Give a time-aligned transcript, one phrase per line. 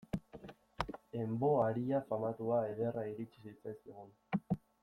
[1.19, 4.13] En vo aria famatua ederra iritsi zitzaigun.